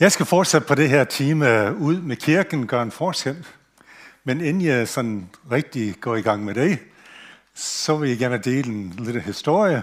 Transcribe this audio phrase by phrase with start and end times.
[0.00, 3.46] Jeg skal fortsætte på det her time øh, ud med kirken, gøre en forskel.
[4.24, 6.78] Men inden jeg sådan rigtig går i gang med det,
[7.54, 9.82] så vil jeg gerne dele en lille historie.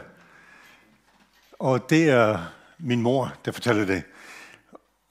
[1.59, 4.03] Og det er min mor, der fortæller det.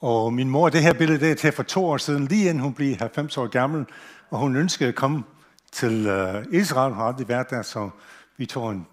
[0.01, 2.59] Og min mor, det her billede, det er til for to år siden, lige inden
[2.59, 3.85] hun blev 90 år gammel,
[4.29, 5.23] og hun ønskede at komme
[5.71, 6.93] til øh, Israel.
[6.93, 7.89] Hun har aldrig været der, så
[8.37, 8.87] vi tog en,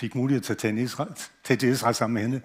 [0.00, 1.10] fik mulighed til at tage, Israel,
[1.44, 2.40] til Israel sammen med hende.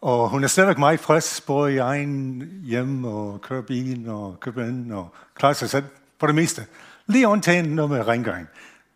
[0.00, 4.64] Og hun er stadigvæk meget frisk, både i egen hjem og kører bilen og køber
[4.64, 5.84] ind og klarer sig selv
[6.18, 6.66] på det meste.
[7.06, 8.48] Lige undtagen noget med rengøring.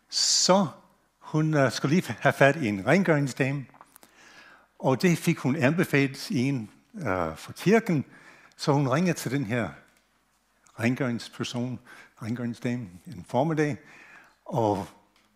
[0.09, 0.67] Så
[1.19, 3.65] hun uh, skulle lige have fat i en rengøringsdame,
[4.79, 7.03] og det fik hun anbefalet i en uh,
[7.35, 8.05] fra kirken,
[8.57, 9.69] så hun ringede til den her
[10.79, 11.79] rengøringsperson,
[12.21, 13.77] rengøringsdame, en formiddag,
[14.45, 14.87] og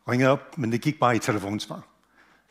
[0.10, 1.95] ringede op, men det gik bare i telefonsvar.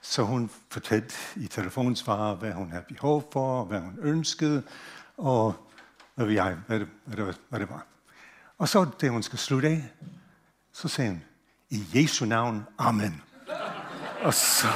[0.07, 4.63] Så hun fortalte i telefonsvar, hvad hun havde behov for, hvad hun ønskede,
[5.17, 5.55] og
[6.15, 7.87] hvad, jeg, hvad, det, hvad, det, hvad det var.
[8.59, 9.85] Og så, da hun skal slutte af,
[10.73, 11.23] så sagde hun,
[11.71, 13.23] i Jesu navn, Amen.
[14.23, 14.66] og så,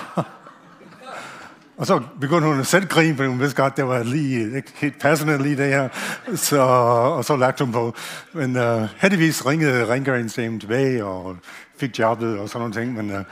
[1.77, 4.73] og så begyndte hun at selv grine, fordi hun vidste godt, det var lige, ikke
[4.75, 5.89] helt passende lige det her.
[6.37, 7.95] Så, og så lagde hun på.
[8.33, 11.37] Men uh, heldigvis ringede rengøringsdamen tilbage og
[11.77, 12.95] fik jobbet og sådan nogle ting.
[12.95, 13.25] Men uh,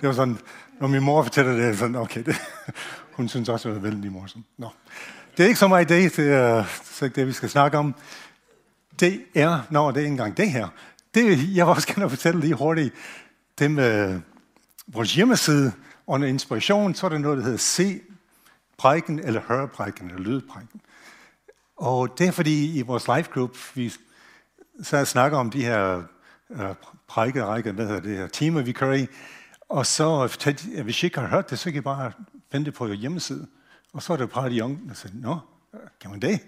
[0.00, 0.38] det var sådan,
[0.82, 2.36] når min mor fortæller det, sådan, okay, det,
[3.16, 4.44] hun synes også, det var vældig morsomt.
[4.58, 4.68] Nå.
[5.36, 7.94] Det er ikke så meget det, det er så det, vi skal snakke om.
[9.00, 10.68] Det er, når det er engang det her.
[11.14, 12.94] Det, jeg vil også gerne fortælle lige hurtigt,
[13.58, 14.20] det med
[14.86, 15.72] vores hjemmeside,
[16.06, 18.00] under inspiration, så er der noget, der hedder se
[18.78, 20.80] prædiken, eller høre prædiken, eller lyde prædiken.
[21.76, 23.92] Og det er fordi, i vores live group, vi
[24.82, 26.02] så snakker om de her
[26.50, 26.74] øh,
[27.08, 29.06] prædikerækker, hvad hedder det her, timer, vi kører i,
[29.72, 32.12] og så fortalte jeg, hvis I ikke har hørt det, så kan I bare
[32.52, 33.46] vente på hjemmeside.
[33.92, 35.38] Og så er der bare de unge, der siger, nå,
[36.00, 36.40] kan man det?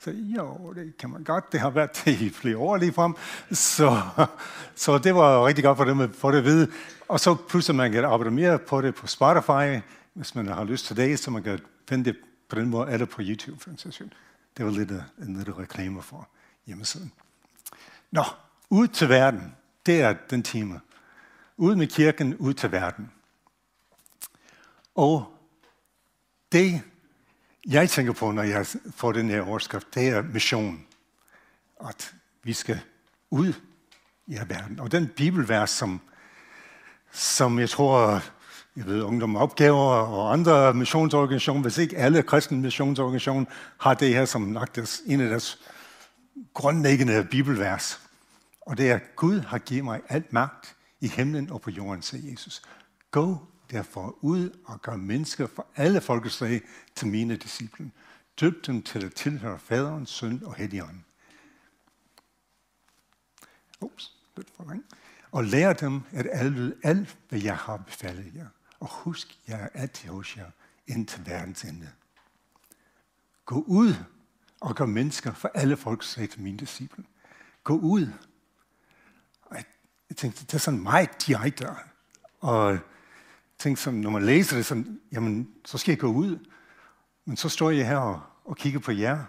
[0.00, 1.52] Så jo, det kan man godt.
[1.52, 3.14] Det har været det i flere år lige frem.
[3.52, 4.00] Så,
[4.74, 6.70] så det var rigtig godt for dem at få det at vide.
[7.08, 9.80] Og så pludselig man kan abonnere mere på det på Spotify,
[10.14, 12.16] hvis man har lyst til det, så man kan finde det
[12.48, 14.12] på den måde, eller på YouTube for en session.
[14.56, 16.28] Det var lidt en lille reklame for
[16.66, 17.12] hjemmesiden.
[18.10, 18.24] Nå,
[18.70, 19.54] ud til verden.
[19.86, 20.80] Det er den time.
[21.60, 23.12] Ud med kirken, ud til verden.
[24.94, 25.38] Og
[26.52, 26.82] det,
[27.66, 28.66] jeg tænker på, når jeg
[28.96, 30.86] får den her overskrift, det er mission.
[31.88, 32.80] At vi skal
[33.30, 33.52] ud
[34.26, 34.80] i verden.
[34.80, 36.00] Og den bibelvers, som,
[37.12, 38.22] som jeg tror,
[38.76, 43.46] jeg ved, Ungdom Opgaver og andre missionsorganisationer, hvis ikke alle kristne missionsorganisationer
[43.78, 45.58] har det her som nok deres, en af deres
[46.54, 48.00] grundlæggende bibelvers.
[48.60, 52.30] Og det er, Gud har givet mig alt magt i himlen og på jorden, sagde
[52.30, 52.62] Jesus.
[53.10, 56.62] Gå derfor ud og gør mennesker for alle folkeslag
[56.94, 57.90] til mine disciple.
[58.40, 61.04] Døb dem til at tilhøre faderen, søn og helligånden.
[63.80, 64.86] Ups, lidt for langt.
[65.32, 68.46] Og lær dem at alle alt, hvad jeg har befalet jer.
[68.80, 70.50] Og husk, jeg er altid hos jer
[70.86, 71.90] indtil verdens ende.
[73.44, 73.94] Gå ud
[74.60, 77.04] og gør mennesker for alle folk, sagde til mine disciple.
[77.64, 78.12] Gå ud
[80.10, 81.66] jeg tænkte, det er sådan meget direkte.
[82.40, 82.78] Og
[83.58, 86.38] tænkte som, når man læser det, sådan, jamen, så skal jeg gå ud.
[87.24, 89.24] Men så står jeg her og, og kigger på jer,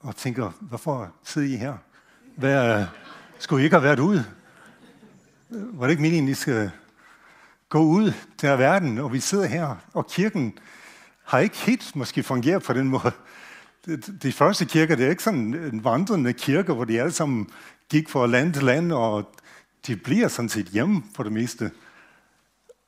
[0.00, 1.76] og tænker, hvorfor sidder I her?
[2.36, 2.86] Hvad,
[3.38, 4.24] skulle I ikke have været ude?
[5.48, 6.70] Var det ikke meningen, I skal
[7.68, 10.58] gå ud til verden, og vi sidder her, og kirken
[11.24, 13.12] har ikke helt måske fungeret på den måde.
[13.86, 17.50] De, de første kirker, det er ikke sådan en vandrende kirke, hvor de alle sammen
[17.88, 19.34] gik fra land til land, og
[19.86, 21.70] de bliver sådan set hjemme på det meste.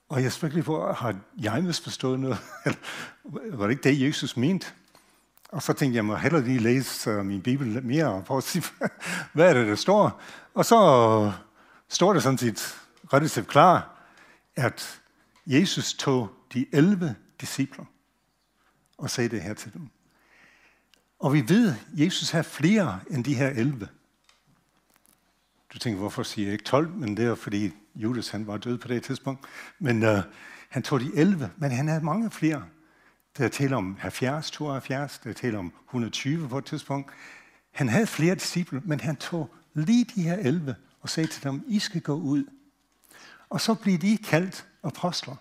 [0.09, 2.39] Og jeg spørger lige på, har jeg misforstået noget?
[3.59, 4.67] var det ikke det, Jesus mente?
[5.49, 8.45] Og så tænkte jeg, jeg må hellere lige læse øh, min bibel mere, for at
[8.45, 8.65] sige,
[9.33, 10.21] hvad er det, der står?
[10.55, 11.33] Og så
[11.89, 12.79] står der sådan set
[13.13, 14.03] relativt klar,
[14.57, 15.01] at
[15.47, 17.85] Jesus tog de 11 discipler
[18.99, 19.89] og sagde det her til dem.
[21.19, 23.89] Og vi ved, at Jesus har flere end de her 11.
[25.73, 26.89] Du tænker, hvorfor siger jeg ikke 12?
[26.89, 29.47] Men det er fordi Judas han var død på det tidspunkt.
[29.79, 30.19] Men uh,
[30.69, 32.65] han tog de 11, men han havde mange flere.
[33.39, 37.11] Der taler om 70, 72, der taler om 120 på et tidspunkt.
[37.71, 41.65] Han havde flere disciple, men han tog lige de her 11 og sagde til dem,
[41.69, 42.45] I skal gå ud.
[43.51, 45.37] Og så bliver de kaldt apostler.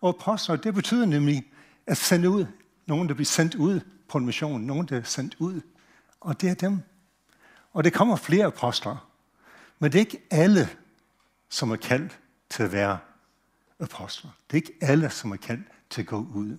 [0.00, 1.52] Og apostler, det betyder nemlig
[1.86, 2.46] at sende ud.
[2.86, 3.80] Nogen, der bliver sendt ud
[4.14, 4.60] på en mission.
[4.60, 5.60] Nogen, der er sendt ud.
[6.20, 6.80] Og det er dem.
[7.72, 9.10] Og det kommer flere apostler.
[9.78, 10.68] Men det er ikke alle,
[11.48, 12.20] som er kaldt
[12.50, 12.98] til at være
[13.80, 14.30] apostler.
[14.50, 16.58] Det er ikke alle, som er kaldt til at gå ud.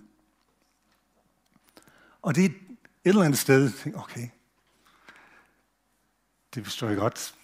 [2.22, 2.50] Og det er
[3.04, 4.28] eller andet sted tænker, okay,
[6.54, 7.34] det forstår jeg godt,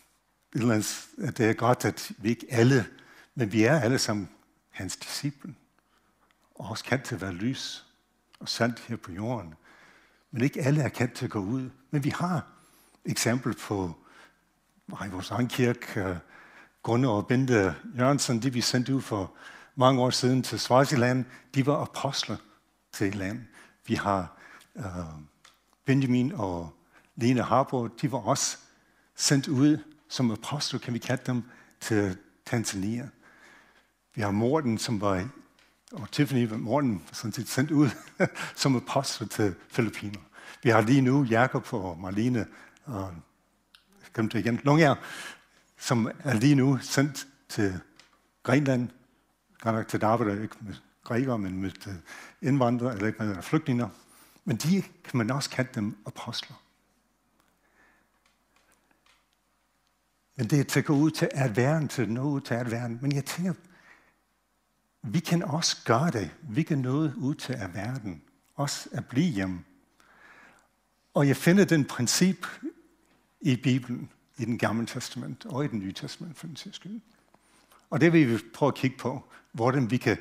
[0.54, 2.86] et eller andet, at det er godt, at vi ikke alle,
[3.34, 4.28] men vi er alle sammen
[4.70, 5.54] hans disciple,
[6.54, 7.86] og også kaldt til at være lys
[8.40, 9.54] og sandt her på jorden.
[10.32, 11.70] Men ikke alle er kendt til at gå ud.
[11.90, 12.46] Men vi har
[13.04, 13.94] eksempel på
[14.88, 16.16] i vores egen kirke, øh,
[16.82, 19.32] Gunnar og Bente Jørgensen, de vi sendte ud for
[19.74, 21.24] mange år siden til Swaziland,
[21.54, 22.36] de var apostler
[22.92, 23.40] til et land.
[23.86, 24.36] Vi har
[24.76, 24.84] øh,
[25.84, 26.72] Benjamin og
[27.16, 28.58] Lene Harbo, de var også
[29.16, 31.42] sendt ud som apostler, kan vi kalde dem,
[31.80, 33.08] til Tanzania.
[34.14, 35.28] Vi har Morten, som var,
[35.92, 37.90] og Tiffany var morgen sådan set sendt ud
[38.56, 40.20] som apostel til Filippiner.
[40.62, 42.46] Vi har lige nu Jakob og Marlene,
[42.84, 43.14] og
[44.16, 44.94] jeg til igen, Lunger,
[45.78, 47.80] som er lige nu sendt til
[48.42, 48.88] Grenland,
[49.60, 50.74] godt nok til David, arbejde ikke med
[51.04, 51.94] grækere, men med øh,
[52.42, 53.88] indvandrere, eller ikke med flygtninger.
[54.44, 56.62] Men de kan man også kalde dem apostler.
[60.36, 62.54] Men det er til at gå ud til at være, til at nå ud til
[62.54, 62.88] at være.
[62.88, 63.54] Men jeg tænker,
[65.02, 66.30] vi kan også gøre det.
[66.42, 68.22] Vi kan nå ud til af verden.
[68.54, 69.64] Også at blive hjemme.
[71.14, 72.46] Og jeg finder den princip
[73.40, 77.00] i Bibelen, i den gamle testament og i den nye testament for den sags skyld.
[77.90, 80.18] Og det vil vi prøve at kigge på, hvordan vi kan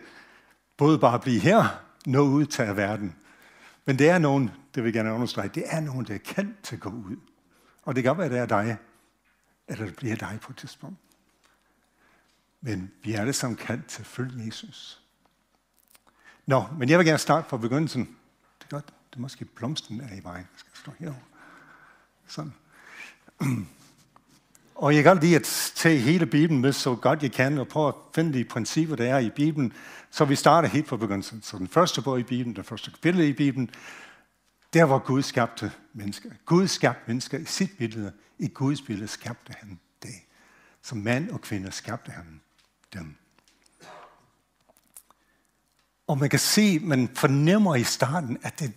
[0.78, 3.16] både bare blive her, nå ud til af verden.
[3.86, 6.64] Men det er nogen, det vil jeg gerne understrege, det er nogen, der er kendt
[6.64, 7.16] til at gå ud.
[7.84, 8.78] Og det kan være, at det er dig,
[9.68, 10.98] eller det bliver dig på et tidspunkt.
[12.62, 15.02] Men vi er alle sammen kaldt til at følge Jesus.
[16.46, 18.02] Nå, men jeg vil gerne starte fra begyndelsen.
[18.60, 20.48] Det er godt, det er måske blomsten er i vejen.
[20.52, 21.20] Jeg skal stå herovre.
[22.28, 22.54] Sådan.
[24.76, 27.68] Og jeg kan godt lide at tage hele Bibelen med så godt jeg kan, og
[27.68, 29.74] prøve at finde de principper, der er i Bibelen.
[30.12, 31.42] Så vi starter helt fra begyndelsen.
[31.42, 33.70] Så den første bog i Bibelen, den første kapitel i Bibelen,
[34.74, 36.30] der var Gud skabte mennesker.
[36.46, 38.14] Gud skabte mennesker i sit billede.
[38.40, 40.16] I Guds billede skabte han det.
[40.82, 42.42] Som mand og kvinde skabte han
[42.94, 43.16] dem.
[46.08, 48.74] Og man kan se, man fornemmer i starten, at det,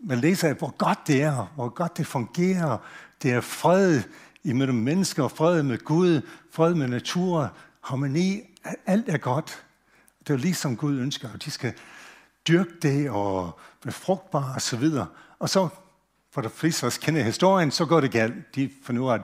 [0.00, 2.78] man læser, hvor godt det er, hvor godt det fungerer.
[3.22, 4.02] Det er fred
[4.44, 6.20] imellem mennesker, fred med Gud,
[6.50, 8.40] fred med natur, harmoni.
[8.86, 9.64] Alt er godt.
[10.26, 11.72] Det er ligesom Gud ønsker, at de skal
[12.48, 15.06] dyrke det og være frugtbare og så videre.
[15.38, 15.68] Og så,
[16.30, 18.54] for de fleste af os kender historien, så går det galt.
[18.54, 19.22] De finder ud af, at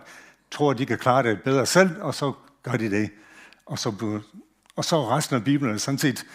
[0.51, 2.33] tror, at de kan klare det bedre selv, og så
[2.63, 3.11] gør de det.
[3.67, 4.21] Og så,
[4.77, 6.27] og så resten af Bibelen er sådan set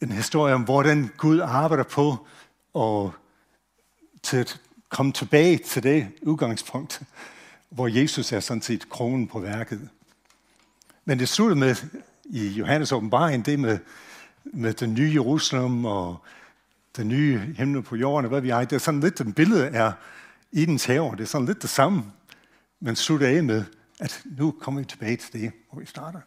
[0.00, 2.26] en historie om, hvordan Gud arbejder på
[2.74, 3.12] og
[4.22, 7.02] til at komme tilbage til det udgangspunkt,
[7.70, 9.88] hvor Jesus er sådan set kronen på værket.
[11.04, 11.76] Men det slutter med
[12.24, 13.78] i Johannes åbenbaring, det med,
[14.44, 16.16] med den nye Jerusalem og
[16.96, 18.64] den nye himmel på jorden, og hvad vi har.
[18.64, 19.92] Det er sådan lidt, den billede er
[20.52, 21.10] i den have.
[21.16, 22.04] Det er sådan lidt det samme,
[22.80, 23.64] men slutter af med,
[24.00, 26.20] at nu kommer vi tilbage til det, hvor vi starter.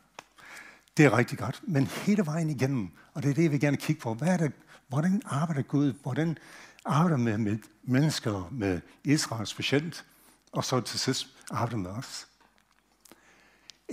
[0.97, 4.01] Det er rigtig godt, men hele vejen igennem, og det er det, vi gerne kigge
[4.01, 4.13] på.
[4.13, 4.51] Hvad er det,
[4.87, 5.93] hvordan arbejder Gud?
[6.01, 6.37] Hvordan
[6.85, 10.05] arbejder med, med mennesker, med Israel specielt,
[10.51, 12.27] og så til sidst arbejder med os.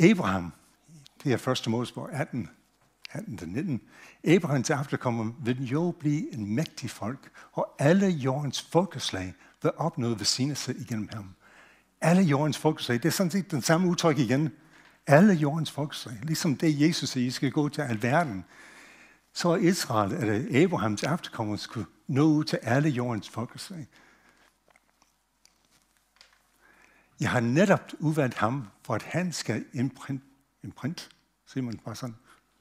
[0.00, 0.52] Abraham,
[1.24, 2.48] det er første Mosebog 18,
[3.12, 3.78] 18-19.
[4.30, 10.74] Abrahams efterkommer vil jo blive en mægtig folk, og alle jordens folkeslag vil opnå velsignelse
[10.78, 11.34] igennem ham.
[12.00, 14.52] Alle jordens folkeslag, det er sådan set den samme udtryk igen.
[15.06, 18.44] Alle jordens folkeslag, ligesom det Jesus siger, I skal gå til alverden.
[19.32, 23.86] Så er Israel, eller Abrahams afterkommer, skulle nå ud til alle jordens folkeslag.
[27.20, 30.22] Jeg har netop udvalgt ham, for at han skal imprint,
[30.62, 31.10] imprint
[31.46, 32.16] siger man bare sådan,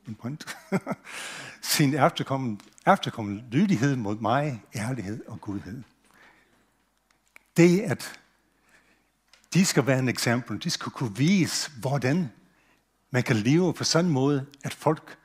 [0.08, 0.58] imprint,
[1.62, 5.84] sin efterkommende, efterkommende lydighed mod mig, ærlighed og gudhed.
[7.58, 8.20] Det, at
[9.54, 12.32] de skal være en eksempel, de skal kunne vise, hvordan
[13.12, 15.18] man kan leve på sådan en måde, at folk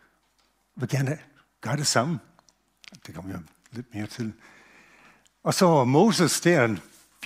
[0.77, 1.19] vil gerne
[1.61, 2.19] gøre det samme.
[3.07, 3.41] Det kommer jeg
[3.73, 4.33] lidt mere til.
[5.43, 6.77] Og så Moses, der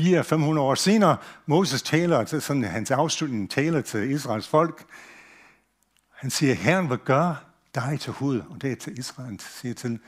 [0.01, 4.85] 400-500 år senere, Moses taler, til sådan hans afslutning taler til Israels folk.
[6.11, 7.37] Han siger, Herren vil gøre
[7.75, 10.01] dig til hoved, og det er til Israel, han siger til,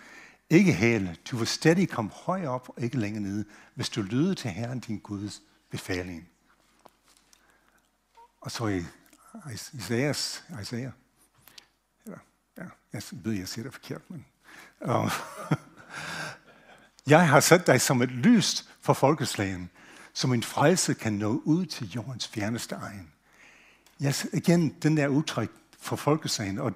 [0.50, 3.44] ikke hæle, du vil stadig komme højere op og ikke længere nede,
[3.74, 6.28] hvis du lyder til Herren din Guds befaling.
[8.40, 8.84] Og så i
[9.72, 10.92] Isaias, Isaiah,
[12.06, 12.14] ja,
[12.58, 14.26] ja, jeg ved, jeg siger det forkert, men...
[14.80, 15.58] Og, øhm,
[17.06, 19.70] jeg har sat dig som et lys for folkeslagen,
[20.12, 23.12] som en frelse kan nå ud til jordens fjerneste egen.
[24.04, 26.72] Yes, igen, den der udtryk for folkeslagen, og,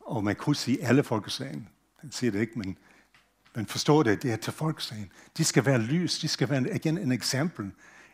[0.00, 1.68] og man kunne sige alle folkeslagen.
[1.96, 2.78] Han siger det ikke, men
[3.54, 5.12] man forstår det, det er til folkeslagen.
[5.36, 7.72] De skal være lys, de skal være igen en eksempel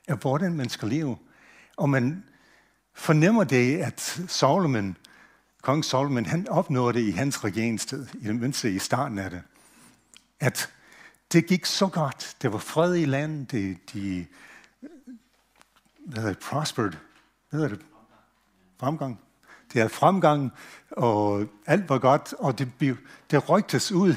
[0.08, 1.18] af, hvordan man skal leve.
[1.76, 2.24] Og man
[2.94, 4.96] fornemmer det, at Solomon,
[5.62, 9.42] kong Solomon, han opnåede det i hans regeringstid, i det mindste i starten af det,
[10.40, 10.72] at
[11.32, 12.36] det gik så godt.
[12.42, 14.26] Det var fred i landet, de, de
[16.06, 16.92] hvad hedder det, prospered,
[17.50, 17.86] hvad hedder det,
[18.80, 19.20] fremgang.
[19.72, 20.52] Det er fremgang,
[20.90, 22.96] og alt var godt, og det, blev,
[23.30, 24.14] det rygtes ud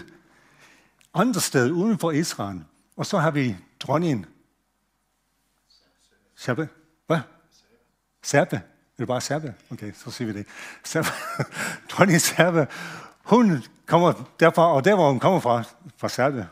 [1.16, 2.64] andre steder uden for Israel.
[2.96, 4.26] Og så har vi dronningen.
[6.36, 6.68] Shabbat,
[8.26, 8.56] Serbe.
[8.56, 8.62] Er
[8.98, 9.54] det bare Serbe?
[9.72, 10.46] Okay, så siger vi det.
[10.84, 11.08] Serbe.
[11.90, 12.68] dronning Serbe.
[13.24, 15.64] Hun kommer derfra, og der hvor hun kommer fra,
[15.98, 16.48] fra Serbe.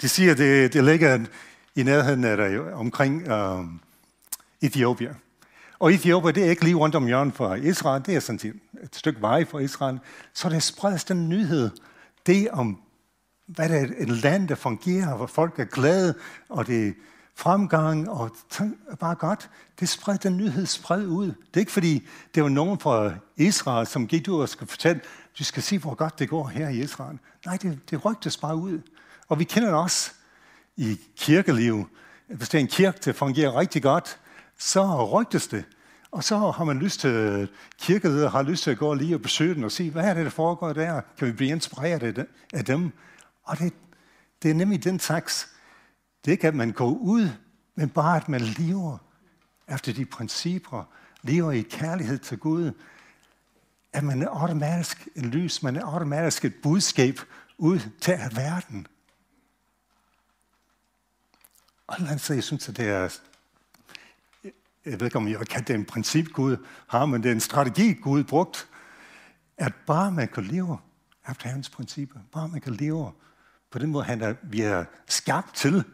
[0.00, 1.26] De siger, det, det ligger
[1.74, 3.66] i nærheden af der, omkring øhm, uh,
[4.60, 5.16] Etiopien.
[5.78, 8.54] Og Etiopien, det er ikke lige rundt om hjørnet for Israel, det er sådan set
[8.82, 10.00] et stykke vej for Israel.
[10.32, 11.70] Så der spredes den nyhed,
[12.26, 12.80] det om,
[13.46, 16.14] hvad det er et land, der fungerer, hvor folk er glade,
[16.48, 16.92] og det er
[17.34, 18.30] fremgang, og
[18.90, 19.50] er bare godt.
[19.80, 21.26] Det spredte den nyhed spred ud.
[21.26, 25.00] Det er ikke fordi, det var nogen fra Israel, som gik ud og skulle fortælle,
[25.38, 27.18] du skal se, hvor godt det går her i Israel.
[27.46, 28.80] Nej, det, det rygtes bare ud.
[29.28, 30.10] Og vi kender det også
[30.76, 31.88] i kirkeliv.
[32.26, 34.18] Hvis det er en kirke, der fungerer rigtig godt,
[34.58, 35.64] så rygtes det.
[36.10, 37.48] Og så har man lyst til,
[37.78, 40.24] kirkeleder har lyst til at gå lige og besøge den og se, hvad er det,
[40.24, 41.00] der foregår der?
[41.18, 42.92] Kan vi blive inspireret af dem?
[43.44, 43.72] Og det,
[44.42, 45.48] det er nemlig den slags.
[46.24, 47.28] Det kan man gå ud,
[47.74, 48.98] men bare, at man lever
[49.68, 50.84] efter de principper,
[51.22, 52.72] lever i kærlighed til Gud,
[53.92, 57.18] at man er automatisk en lys, man er automatisk et budskab
[57.58, 58.86] ud til verden.
[61.86, 61.96] Og
[62.28, 63.18] jeg synes, at det er
[64.84, 66.56] jeg ved ikke, om jeg kan det en princip, Gud
[66.88, 68.68] har, men det er en strategi, Gud brugt,
[69.56, 70.78] at bare man kan leve
[71.30, 73.12] efter hans principper, bare man kan leve
[73.70, 75.84] på den måde, han er, vi er skabt til,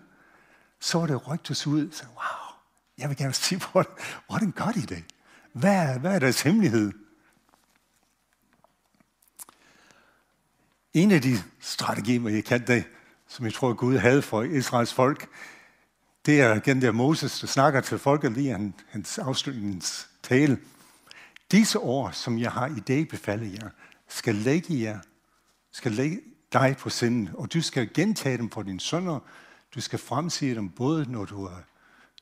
[0.81, 2.57] så det rygtes ud, så wow,
[2.99, 3.61] jeg vil gerne sige,
[4.29, 5.05] hvordan gør de det?
[5.53, 6.93] Hvad, hvad er deres hemmelighed?
[10.95, 12.85] En af de strategier, jeg kan det,
[13.29, 15.29] som jeg tror, Gud havde for Israels folk,
[16.27, 20.59] det er igen der Moses, der snakker til folket lige han, hans afslutningstale.
[21.53, 23.69] Disse år, som jeg har i dag befaldet jer,
[24.09, 24.99] skal lægge jer,
[25.73, 26.21] skal lægge
[26.53, 29.21] dig på sinden, og du skal gentage dem for dine sønner.
[29.79, 31.61] Du skal fremsige dem både, når du er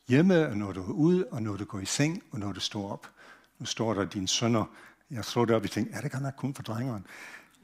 [0.08, 2.60] hjemme, og når du er ude, og når du går i seng, og når du
[2.60, 3.10] står op.
[3.58, 4.64] Nu står der dine sønner.
[5.10, 7.06] Jeg slår det op og tænkte, er det godt nok kun for drengeren?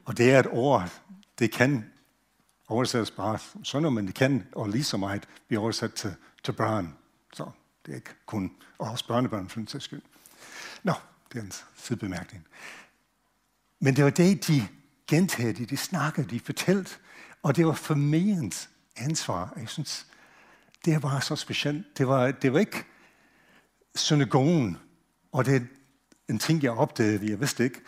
[0.05, 1.01] Og det er et ord,
[1.39, 1.91] det kan
[2.67, 6.95] oversættes bare sønner, men det kan, og lige så meget, blive oversat til til børn.
[7.33, 7.49] Så
[7.85, 10.01] det er ikke kun, og også børnebørn for den sags skyld.
[10.83, 10.93] Nå,
[11.33, 12.45] det er en sidebemærkning.
[13.79, 14.67] Men det var det, de
[15.07, 16.95] gentagede, de snakkede, de fortalte,
[17.43, 19.53] og det var familiens ansvar.
[19.57, 20.07] Jeg synes,
[20.85, 21.97] det var så specielt.
[21.97, 22.83] Det var, det var ikke
[23.95, 24.77] synagogen,
[25.31, 25.59] og det er
[26.29, 27.79] en ting, jeg opdagede, jeg vidste ikke.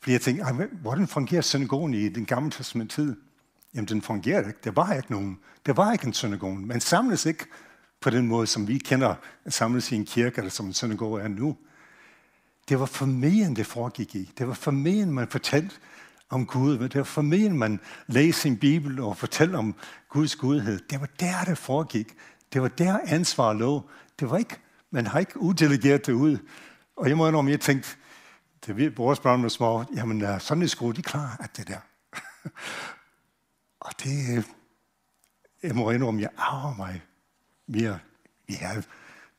[0.00, 3.16] Fordi jeg tænkte, hvordan fungerer synagogen i den gamle testament tid?
[3.74, 4.58] Jamen, den fungerede ikke.
[4.64, 5.38] Der var ikke nogen.
[5.66, 6.58] Der var ikke en synagoge.
[6.58, 7.46] Man samles ikke
[8.00, 9.14] på den måde, som vi kender
[9.48, 11.56] samles i en kirke, eller som en synagoge er nu.
[12.68, 14.32] Det var familien, det foregik i.
[14.38, 15.74] Det var familien, man fortalte
[16.32, 16.78] om Gud.
[16.78, 19.74] Det var familien, man læste sin bibel og fortalte om
[20.08, 20.80] Guds gudhed.
[20.90, 22.14] Det var der, det foregik.
[22.52, 23.90] Det var der, ansvar lå.
[24.20, 24.56] Det var ikke,
[24.90, 26.38] man har ikke uddelegeret det ud.
[26.96, 27.88] Og jeg må indrømme, jeg tænkte,
[28.66, 31.78] det vi, vores børn var små, jamen sådan er skole, de klarer at det der.
[33.86, 34.44] og det, øh,
[35.62, 37.02] jeg må indrømme, jeg arver mig
[37.66, 37.98] mere.
[38.48, 38.82] Vi havde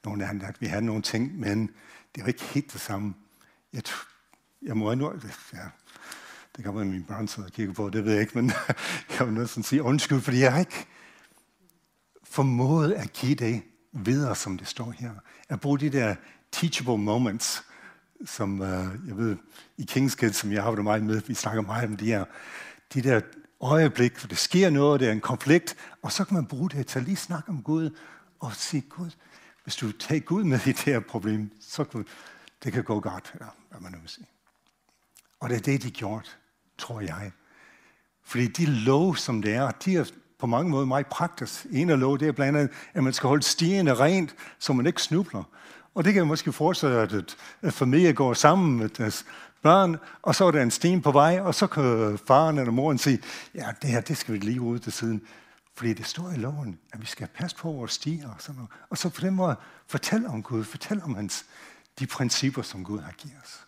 [0.05, 1.69] nogle andre, vi havde nogle ting, men
[2.15, 3.13] det var ikke helt det samme.
[3.73, 3.83] Jeg,
[4.62, 5.21] jeg må indrømme,
[5.53, 5.59] ja,
[6.55, 8.51] det kan være, at mine børn sidder og kigger på, det ved jeg ikke, men
[9.19, 10.86] jeg vil næsten sige undskyld, fordi jeg har ikke
[12.24, 15.12] formået at give det videre, som det står her.
[15.50, 16.15] At bruge de der
[16.51, 17.63] teachable moments,
[18.25, 18.67] som uh,
[19.07, 19.38] jeg ved,
[19.77, 22.25] i King's Kids, som jeg har det meget med, vi snakker meget om de her,
[22.93, 23.22] de der
[23.62, 26.88] øjeblik, hvor det sker noget, det er en konflikt, og så kan man bruge det
[26.88, 27.89] til at lige snakke om Gud,
[28.39, 29.10] og sige, Gud,
[29.63, 32.05] hvis du tager Gud med i det her problem, så kan
[32.63, 34.27] det kan gå godt, eller hvad man nu vil sige.
[35.39, 36.38] Og det er det, de gjort,
[36.77, 37.32] tror jeg.
[38.24, 41.65] Fordi de lov, som det er, de er på mange måder meget praktisk.
[41.72, 44.86] En af lov, det er blandt andet, at man skal holde stierne rent, så man
[44.86, 45.44] ikke snubler.
[45.96, 49.25] Og det kan jeg måske forestille, at, et familie går sammen med deres
[49.62, 52.98] børn, og så er der en sten på vej, og så kan faren eller moren
[52.98, 53.20] sige,
[53.56, 55.22] ja, det her, det skal vi lige ud til siden.
[55.75, 58.72] Fordi det står i loven, at vi skal passe på vores stier og sådan noget.
[58.89, 59.56] Og så på den måde
[59.88, 61.46] fortælle om Gud, fortælle om hans,
[62.00, 63.65] de principper, som Gud har givet os.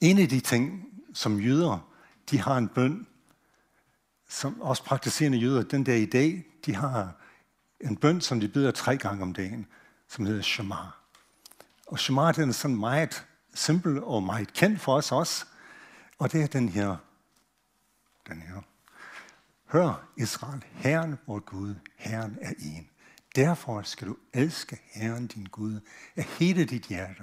[0.00, 1.92] En af de ting, som jøder
[2.30, 3.06] de har en bøn,
[4.28, 7.12] som også praktiserende jøder den der i dag, de har
[7.80, 9.66] en bøn, som de beder tre gange om dagen,
[10.08, 10.76] som hedder Shema.
[11.86, 15.46] Og Shema, den er sådan meget simpel og meget kendt for os også.
[16.18, 16.96] Og det er den her.
[18.28, 18.62] Den her.
[19.66, 22.90] Hør Israel, Herren vor Gud, Herren er en.
[23.36, 25.80] Derfor skal du elske Herren din Gud
[26.16, 27.22] af hele dit hjerte,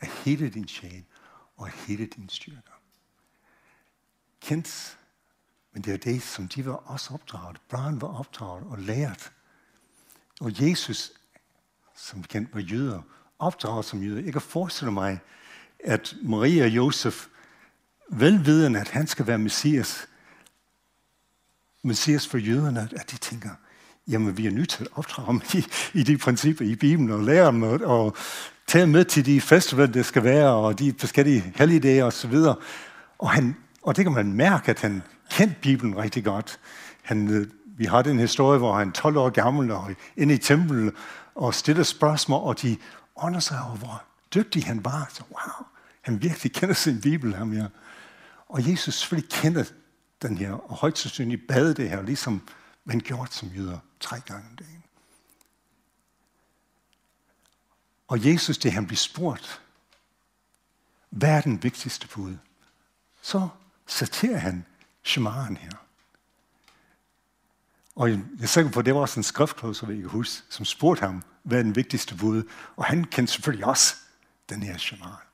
[0.00, 1.04] af hele din sjæl
[1.60, 2.62] og hele din styrke.
[4.40, 4.98] Kendt,
[5.72, 7.60] men det er det, som de var også opdraget.
[7.68, 9.32] Børn var opdraget og lært.
[10.40, 11.12] Og Jesus,
[11.96, 13.02] som kendt var jøder,
[13.38, 14.22] opdraget som jøder.
[14.22, 15.20] Jeg kan forestille mig,
[15.84, 17.26] at Maria og Josef,
[18.08, 20.08] velvidende, at han skal være Messias,
[21.82, 23.50] Messias for jøderne, at de tænker,
[24.08, 25.64] jamen vi er nødt til at opdrage ham i,
[25.94, 28.16] i de principper i Bibelen, og lære dem, og, og
[28.70, 32.34] taget med til de festivaler, der skal være, og de forskellige helligdage osv.
[33.18, 36.58] Og, han, og det kan man mærke, at han kendte Bibelen rigtig godt.
[37.02, 37.46] Han, øh,
[37.76, 40.94] vi har den historie, hvor han er 12 år gammel og inde i templet
[41.34, 42.76] og stiller spørgsmål, og de
[43.16, 44.02] ånder sig over, hvor
[44.34, 45.10] dygtig han var.
[45.12, 45.66] Så wow,
[46.00, 47.66] han virkelig kender sin Bibel, ham ja.
[48.48, 49.64] Og Jesus selvfølgelig kender
[50.22, 52.42] den her, og højt sandsynligt bad det her, ligesom
[52.84, 54.82] man gjort som jøder tre gange om dagen.
[58.10, 59.62] Og Jesus, det han bliver spurgt,
[61.10, 62.36] hvad er den vigtigste bud?
[63.22, 63.48] Så
[63.86, 64.66] sorterer han
[65.04, 65.70] Shemaren her.
[67.94, 70.64] Og jeg er sikker på, at det var også en skriftklodser, jeg kan huske, som
[70.64, 72.42] spurgte ham, hvad er den vigtigste bud?
[72.76, 73.94] Og han kendte selvfølgelig også
[74.48, 75.26] den her Shemaren.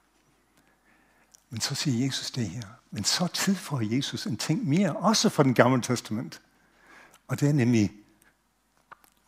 [1.50, 2.62] Men så siger Jesus det her.
[2.90, 6.40] Men så tid for Jesus en ting mere, også fra den gamle testament.
[7.28, 7.92] Og det er nemlig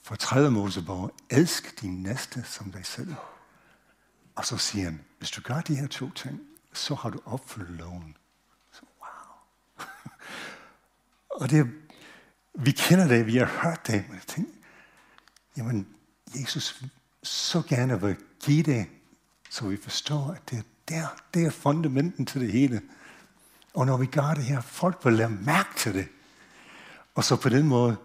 [0.02, 3.14] for tredje Mosebog, elsk din næste som dig selv.
[4.38, 6.40] Og så siger han, hvis du gør de her to ting,
[6.73, 8.16] så har du opfyldt loven.
[8.73, 9.87] Så wow.
[11.40, 11.66] og det,
[12.54, 14.52] vi kender det, vi har hørt det, men jeg tænker,
[15.57, 15.88] jamen,
[16.35, 16.83] Jesus
[17.22, 18.87] så gerne vil give det,
[19.51, 22.83] så vi forstår, at det er der, det er fundamenten til det hele.
[23.74, 26.09] Og når vi gør det her, folk vil lade mærke til det.
[27.14, 27.96] Og så på den måde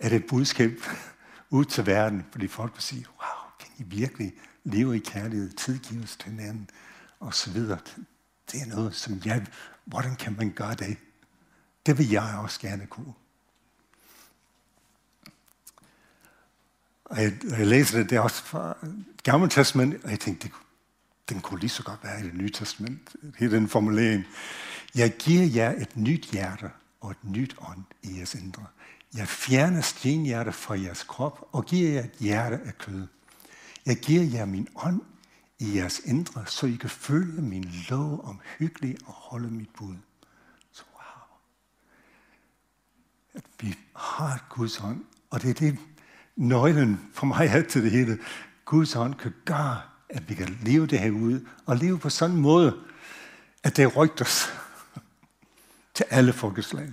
[0.00, 0.70] er det et budskab
[1.50, 4.32] ud til verden, fordi folk vil sige, wow, kan I virkelig
[4.64, 6.70] lever i kærlighed, tilgives til hinanden,
[7.20, 7.78] og så videre.
[8.52, 9.46] Det er noget, som jeg,
[9.84, 10.96] hvordan kan man gøre det?
[11.86, 13.14] Det vil jeg også gerne kunne.
[17.04, 18.76] Og jeg, jeg læser det, det er også fra
[19.22, 20.54] Gamle Testament, og jeg tænkte, det,
[21.28, 24.24] den kunne lige så godt være i det nye testament, hele den formulering.
[24.94, 28.66] Jeg giver jer et nyt hjerte og et nyt ånd i jeres indre.
[29.14, 33.06] Jeg fjerner stenhjerte fra jeres krop og giver jer et hjerte af kød.
[33.86, 35.00] Jeg giver jer min ånd
[35.58, 39.96] i jeres indre, så I kan følge min lov om hyggelig og holde mit bud.
[40.72, 41.26] Så wow.
[43.34, 45.78] At vi har Guds ånd, og det er det
[46.36, 48.18] nøglen for mig er til det hele.
[48.64, 52.36] Guds ånd kan gøre, at vi kan leve det her ud, og leve på sådan
[52.36, 52.84] en måde,
[53.62, 54.46] at det rygtes
[55.94, 56.92] til alle folkeslag.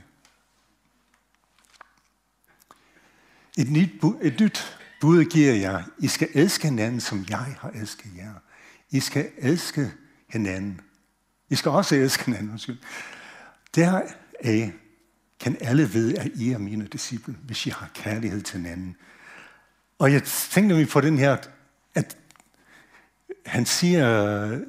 [3.58, 5.84] Et nyt, et nyt bud giver jeg.
[6.00, 8.34] I skal elske hinanden, som jeg har elsket jer.
[8.90, 9.92] I skal elske
[10.30, 10.82] hinanden.
[11.50, 12.52] I skal også elske hinanden.
[12.52, 12.78] Undskyld.
[13.76, 14.16] Deraf
[15.40, 18.96] kan alle vide, at I er mine disciple, hvis I har kærlighed til hinanden.
[20.00, 21.38] Og jeg tænkte mig på den her,
[21.96, 22.18] at
[23.46, 24.60] han siger,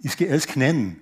[0.00, 0.98] I skal elske hinanden.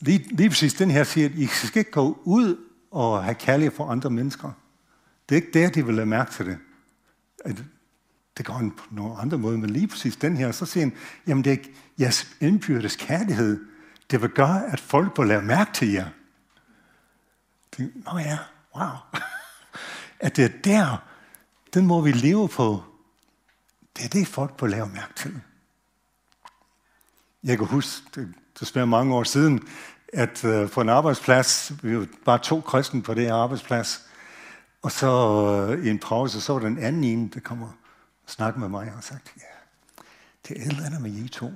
[0.00, 2.56] Lige, lige præcis den her siger, at I skal ikke gå ud
[2.90, 4.52] og have kærlighed for andre mennesker.
[5.28, 6.58] Det er ikke der, de vil lade mærke til det.
[7.46, 7.64] At
[8.36, 11.44] det går på nogle andre måder, men lige præcis den her, så siger han, jamen
[11.44, 11.56] det er
[11.98, 13.64] jeres indbyrdes kærlighed,
[14.10, 16.08] det vil gøre, at folk vil lade mærke til jer.
[17.76, 18.38] Det, Nå ja,
[18.76, 18.90] wow.
[20.26, 21.02] at det er der,
[21.74, 22.82] den må vi leve på.
[23.96, 25.40] Det er det, folk vil lave mærke til.
[27.44, 29.68] Jeg kan huske, det er desværre mange år siden,
[30.12, 34.05] at øh, på en arbejdsplads, vi var bare to kristne på det her arbejdsplads,
[34.86, 35.10] og så
[35.68, 38.92] uh, i en pause, så var den anden en, der kommer og snakker med mig
[38.96, 39.42] og sagt, ja,
[40.48, 41.52] det er et eller andet med I to.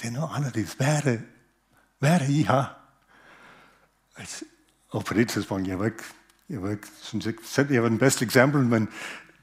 [0.00, 0.72] Det er noget anderledes.
[0.72, 1.20] Hvad er det,
[1.98, 2.78] hvad er det I har?
[4.16, 4.44] Altså,
[4.90, 6.02] og på det tidspunkt, jeg var ikke,
[6.48, 8.88] jeg var ikke, synes ikke selv, jeg var den bedste eksempel, men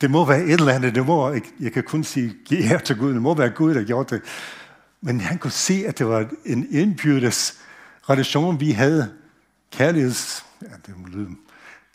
[0.01, 0.95] det må være et eller andet.
[0.95, 3.13] Det må, jeg, jeg kan kun sige, giv her til Gud.
[3.13, 4.23] Det må være Gud, der gjorde det.
[5.01, 7.59] Men han kunne se, at det var en indbyrdes
[8.09, 9.13] relation, vi havde.
[9.71, 10.45] Kærligheds...
[10.61, 11.35] Ja, det må lyde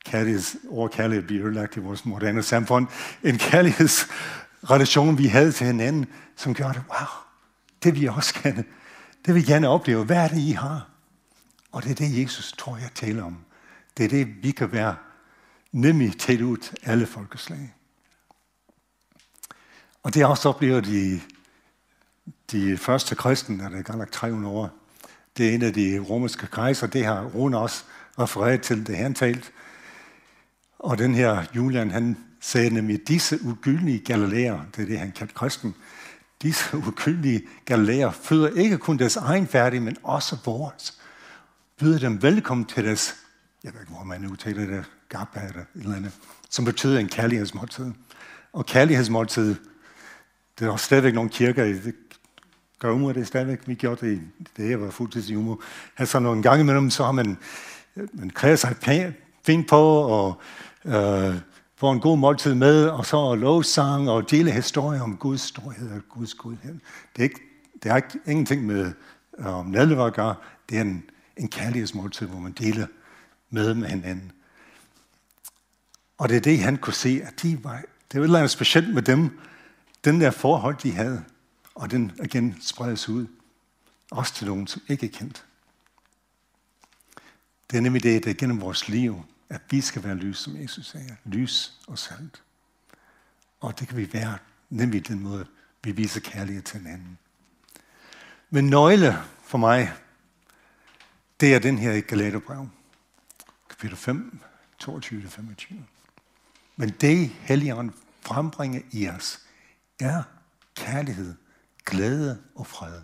[0.05, 2.87] kærligheds, over kærlighed bliver ødelagt i vores moderne samfund.
[3.23, 7.09] En kærlighedsrelation, vi havde til hinanden, som gjorde det, wow,
[7.83, 8.64] det vil jeg også gerne,
[9.27, 10.05] det vil jeg gerne opleve.
[10.05, 10.88] Hvad er det, I har?
[11.73, 13.37] Og det er det, Jesus tror jeg taler om.
[13.97, 14.95] Det er det, vi kan være
[15.73, 17.75] nemlig tæt ud alle folkeslag.
[20.03, 21.21] Og det er også oplevet de,
[22.53, 24.71] de første kristne, der er gang 300 år.
[25.37, 27.85] Det er en af de romerske kejser, det har Rune også
[28.19, 29.53] refereret til, det han talt.
[30.85, 35.35] Og den her Julian, han sagde nemlig, disse ugyldige galilæer, det er det, han kaldte
[35.35, 35.75] kristen,
[36.42, 40.99] disse ugyldige galilæer føder ikke kun deres egen færdige, men også vores.
[41.79, 43.14] Byder dem velkommen til deres,
[43.64, 46.12] jeg ved ikke, hvor man udtaler det, gabba eller et eller andet,
[46.51, 47.92] som betyder en kærlighedsmåltid.
[48.53, 49.55] Og kærlighedsmåltid,
[50.59, 51.94] det er stadigvæk nogle kirker, det
[52.79, 54.20] gør umor det stadigvæk, vi gjorde det,
[54.57, 55.62] det jeg var fuldtids umor.
[55.97, 57.38] Altså nogle gange imellem, så har man,
[57.97, 58.77] øh, man klæder sig
[59.47, 60.40] fint på, og
[60.85, 61.40] øh,
[61.77, 66.03] får en god måltid med, og så lovsang og dele historier om Guds storhed og
[66.09, 66.75] Guds godhed.
[67.16, 67.40] Det er, ikke,
[67.83, 68.92] det er ikke ingenting med
[69.38, 70.35] øh, um, nadlever at gøre.
[70.68, 71.05] Det er en,
[71.37, 72.87] en kærlighedsmåltid, hvor man deler
[73.51, 74.33] med med hinanden.
[76.18, 78.51] Og det er det, han kunne se, at de var, det var et eller andet
[78.51, 79.38] specielt med dem,
[80.05, 81.25] den der forhold, de havde,
[81.75, 83.27] og den igen spredes ud,
[84.11, 85.44] også til nogen, som ikke er kendt.
[87.70, 90.87] Det er nemlig det, der gennem vores liv, at vi skal være lys, som Jesus
[90.87, 91.17] sagde.
[91.25, 92.43] Lys og salt.
[93.61, 94.38] Og det kan vi være,
[94.71, 95.47] nemlig den måde,
[95.85, 97.19] vi viser kærlighed til hinanden.
[98.51, 99.93] Men nøgle for mig,
[101.40, 102.69] det er den her i Galaterbrev.
[103.71, 104.40] Kapitel 5,
[104.83, 105.75] 22-25.
[106.77, 109.40] Men det, Helligånden frembringer i os,
[110.01, 110.23] er
[110.75, 111.35] kærlighed,
[111.85, 113.01] glæde og fred,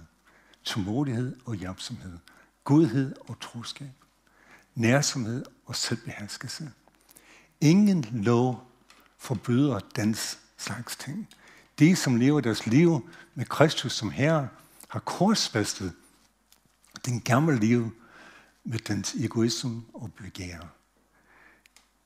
[0.64, 2.18] tålmodighed og hjælpsomhed,
[2.64, 3.92] godhed og troskab,
[4.74, 6.70] nærsomhed og selvbeherskelse.
[7.61, 8.70] Ingen lov
[9.18, 10.16] forbyder den
[10.56, 11.28] slags ting.
[11.78, 14.48] De, som lever deres liv med Kristus som Herre,
[14.88, 15.92] har korsfæstet
[17.04, 17.90] den gamle liv
[18.64, 20.61] med dens egoisme og begær.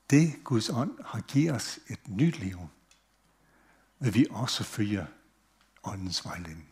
[0.09, 2.59] Det Guds ånd har givet os et nyt liv,
[3.99, 5.07] vil vi også følge
[5.83, 6.69] åndens vejledning.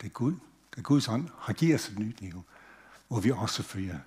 [0.00, 0.32] Det er Gud,
[0.70, 2.42] det er Guds ånd har givet os et nyt liv,
[3.08, 3.98] hvor vi også følger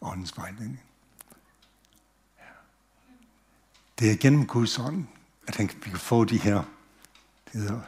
[0.00, 0.91] åndens vejledning.
[4.02, 5.04] Det er gennem Guds ånd,
[5.48, 6.62] at han, vi kan få de her
[7.52, 7.80] det hedder,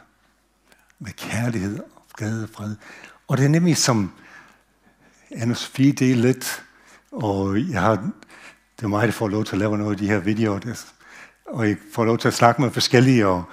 [0.99, 2.75] med kærlighed og glæde og fred.
[3.27, 4.11] Og det er nemlig som
[5.31, 6.63] Anders Sofie det lidt,
[7.11, 7.95] og jeg har,
[8.77, 10.85] det er mig, der får lov til at lave noget af de her videoer, der,
[11.45, 13.43] og jeg får lov til at snakke med forskellige og,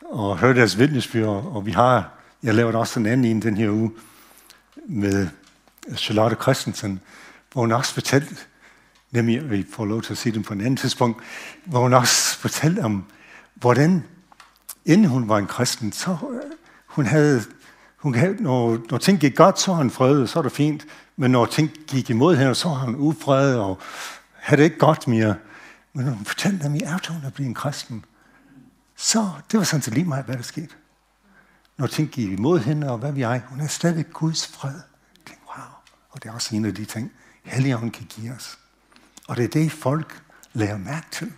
[0.00, 2.10] og høre deres vidnesbyrd, og vi har,
[2.42, 3.92] jeg laver også en anden en den her uge
[4.86, 5.28] med
[5.96, 7.00] Charlotte Christensen,
[7.52, 8.36] hvor hun også fortalte,
[9.10, 11.22] nemlig, at vi får lov til at sige dem på en anden tidspunkt,
[11.64, 13.04] hvor hun også fortalte om,
[13.54, 14.04] hvordan,
[14.84, 16.50] inden hun var en kristen, så øh,
[16.86, 17.42] hun havde,
[17.96, 20.86] hun havde når, når ting gik godt, så var hun fred, så var det fint,
[21.16, 23.78] men når ting gik imod hende, så var han ufred, og
[24.32, 25.34] havde det ikke godt mere.
[25.92, 28.04] Men når hun fortalte dem, at hun er blevet en kristen,
[28.96, 30.74] så det var sådan set lige meget, hvad der skete.
[31.76, 34.72] Når ting gik imod hende, og hvad vi er, hun er stadig Guds fred.
[34.72, 35.64] Jeg tænkte, wow.
[36.10, 37.12] Og det er også en af de ting,
[37.44, 38.58] Helligånden kan give os.
[39.28, 41.32] Og det er det, folk lærer mærke til.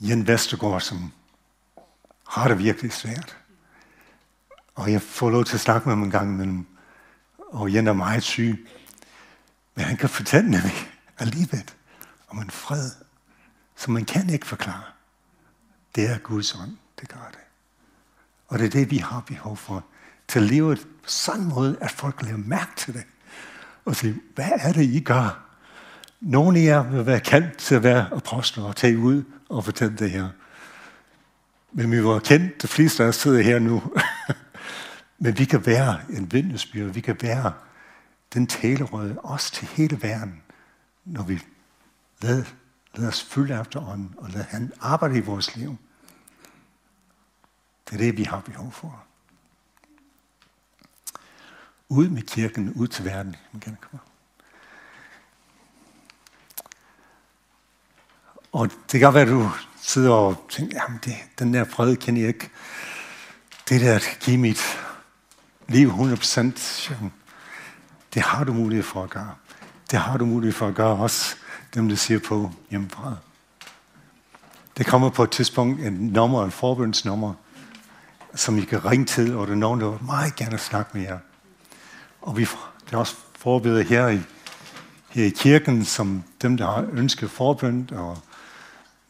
[0.00, 1.12] Jen Vestergaard, som
[2.28, 3.36] har det virkelig svært.
[4.74, 6.66] Og jeg får lov til at snakke med ham en gang imellem.
[7.38, 8.68] Og Jen er meget syg.
[9.74, 11.70] Men han kan fortælle nemlig alligevel
[12.28, 12.90] om en fred,
[13.76, 14.84] som man kan ikke forklare.
[15.94, 17.40] Det er Guds ånd, det gør det.
[18.48, 19.84] Og det er det, vi har behov for.
[20.28, 23.04] Til livet på sådan måde, at folk lægger mærke til det.
[23.84, 25.40] Og sige, hvad er det, I gør?
[26.20, 29.96] Nogle af jer vil være kaldt til at være apostler og tage ud og fortælle
[29.96, 30.28] det her.
[31.72, 33.82] Men vi var kendt, de fleste af os sidder her nu.
[35.18, 37.52] Men vi kan være en vidnesbyrd, vi kan være
[38.34, 40.42] den talerøde, også til hele verden,
[41.04, 41.42] når vi
[42.22, 42.44] lader,
[42.94, 45.76] lader os følge efter ånden, og lader han arbejde i vores liv.
[47.90, 49.04] Det er det, vi har behov for.
[51.88, 53.36] Ud med kirken, ud til verden.
[53.52, 54.00] Man kan komme.
[58.52, 59.50] Og det kan godt være, at du
[59.82, 62.50] sidder og tænker, jamen det, den der fred kan jeg ikke.
[63.68, 64.62] Det der at give mit
[65.68, 66.92] liv 100%,
[68.14, 69.34] det har du mulighed for at gøre.
[69.90, 71.36] Det har du mulighed for at gøre også
[71.74, 73.16] dem, der siger på hjemmefra.
[74.76, 77.34] Det kommer på et tidspunkt en nummer, en forbundsnummer,
[78.34, 81.02] som I kan ringe til, og der er nogen, der vil meget gerne snakke med
[81.02, 81.18] jer.
[82.24, 82.48] Og vi
[82.90, 84.20] der er også forberedt her i,
[85.08, 88.18] her i kirken, som dem, der har ønsket forbønd, og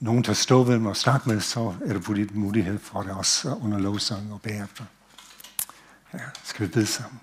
[0.01, 3.13] nogen, der står ved dem og snakker med, så er der politisk mulighed for det
[3.13, 4.85] også under lovsang og bagefter.
[6.15, 7.21] Ja, skal vi bede sammen.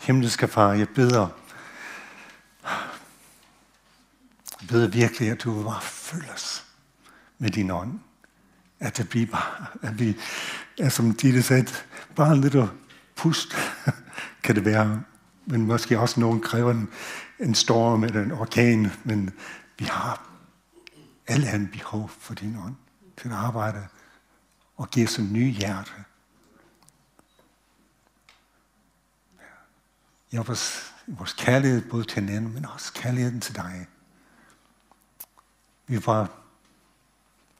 [0.00, 1.28] Himmelske Far, jeg beder,
[4.60, 6.64] jeg beder virkelig, at du vil bare følge os
[7.38, 8.00] med din ånd.
[8.80, 10.16] At det bliver bare, at vi
[10.78, 11.66] er som Ditte sagde,
[12.16, 12.70] bare en lille
[13.14, 13.56] pust
[14.46, 15.02] kan det være.
[15.46, 16.88] Men måske også nogen kræver en,
[17.38, 19.30] en storm eller en orkan, men
[19.78, 20.30] vi har
[21.26, 22.74] alle en behov for din ånd
[23.16, 23.86] til at arbejde
[24.76, 25.92] og give os en ny hjerte.
[30.32, 33.86] Ja, vores, vores kærlighed både til hinanden, men også kærligheden til dig.
[35.86, 36.30] Vi var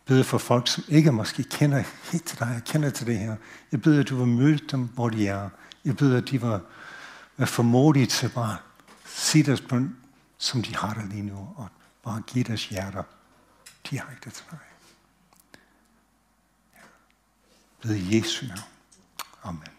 [0.05, 3.37] bede for folk, som ikke måske kender helt til dig, kender til det her.
[3.72, 5.51] Jeg beder, at du vil møde dem, hvor de er.
[5.87, 6.61] Jeg beder, at de var,
[7.37, 8.61] var formodige til bare at
[9.05, 9.96] se deres bøn,
[10.38, 11.68] som de har det lige nu, og
[12.03, 13.03] bare give deres hjerter
[13.90, 14.59] direkte til dig.
[17.83, 18.61] Ved Jesu navn.
[19.42, 19.76] Amen.